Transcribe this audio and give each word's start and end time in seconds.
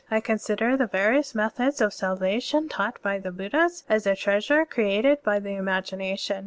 I 0.09 0.19
consider 0.19 0.75
the 0.75 0.87
various 0.87 1.35
methods 1.35 1.79
of 1.79 1.93
salvation 1.93 2.67
taught 2.67 2.99
by 3.03 3.19
the 3.19 3.29
Buddhas 3.29 3.83
as 3.87 4.07
a 4.07 4.15
treasure 4.15 4.65
created 4.65 5.21
by 5.21 5.37
the 5.37 5.53
imagination. 5.55 6.39